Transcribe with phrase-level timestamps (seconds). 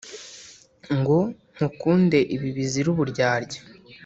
[0.97, 1.17] ngo
[1.53, 3.59] nkukunde ibi bizira uburyarya